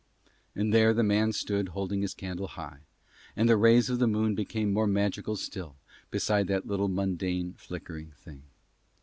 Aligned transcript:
And 0.55 0.73
there 0.73 0.95
the 0.95 1.03
man 1.03 1.31
stood 1.31 1.69
holding 1.77 2.01
his 2.01 2.15
candle 2.15 2.47
high, 2.47 2.79
and 3.35 3.47
the 3.47 3.55
rays 3.55 3.87
of 3.87 3.99
the 3.99 4.07
moon 4.07 4.33
became 4.33 4.73
more 4.73 4.87
magical 4.87 5.35
still 5.35 5.75
beside 6.09 6.47
that 6.47 6.65
little 6.65 6.87
mundane, 6.87 7.53
flickering 7.53 8.11
thing. 8.17 8.41